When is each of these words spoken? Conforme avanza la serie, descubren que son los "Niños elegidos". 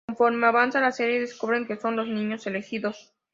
Conforme 0.07 0.47
avanza 0.47 0.79
la 0.81 0.91
serie, 0.91 1.19
descubren 1.19 1.67
que 1.67 1.77
son 1.77 1.95
los 1.95 2.07
"Niños 2.07 2.47
elegidos". 2.47 3.13